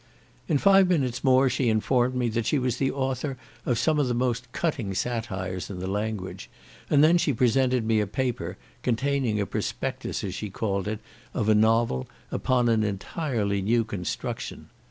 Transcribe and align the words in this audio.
In 0.47 0.57
five 0.57 0.89
minutes 0.89 1.23
more 1.23 1.47
she 1.47 1.69
informed 1.69 2.15
me 2.15 2.27
that 2.29 2.47
she 2.47 2.57
was 2.57 2.77
the 2.77 2.89
author 2.91 3.37
of 3.67 3.77
some 3.77 3.99
of 3.99 4.07
the 4.07 4.15
most 4.15 4.51
cutting 4.51 4.95
satires 4.95 5.69
in 5.69 5.77
the 5.77 5.85
language; 5.85 6.49
and 6.89 7.03
then 7.03 7.19
she 7.19 7.31
presented 7.33 7.85
me 7.85 7.99
a 7.99 8.07
paper, 8.07 8.57
containing 8.81 9.39
a 9.39 9.45
prospectus, 9.45 10.23
as 10.23 10.33
she 10.33 10.49
called 10.49 10.87
it, 10.87 11.01
of 11.35 11.49
a 11.49 11.53
novel, 11.53 12.07
upon 12.31 12.67
an 12.67 12.81
entirely 12.81 13.61
new 13.61 13.83
construction. 13.83 14.69